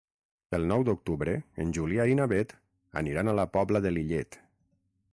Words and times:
El 0.57 0.63
nou 0.71 0.85
d'octubre 0.87 1.35
en 1.65 1.75
Julià 1.79 2.07
i 2.13 2.17
na 2.21 2.27
Beth 2.33 2.57
aniran 3.05 3.31
a 3.35 3.39
la 3.41 3.49
Pobla 3.59 3.87
de 3.89 3.97
Lillet. 3.99 4.43